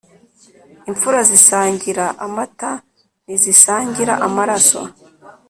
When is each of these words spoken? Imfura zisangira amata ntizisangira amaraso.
Imfura 0.89 1.19
zisangira 1.29 2.05
amata 2.25 2.71
ntizisangira 3.25 4.13
amaraso. 4.27 4.79